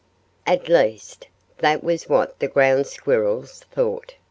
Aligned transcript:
At 0.47 0.67
least, 0.67 1.27
that 1.59 1.83
was 1.83 2.09
what 2.09 2.39
the 2.39 2.47
ground 2.47 2.87
squirrels 2.87 3.59
thought. 3.71 4.15